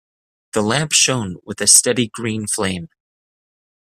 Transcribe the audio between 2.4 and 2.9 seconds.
flame.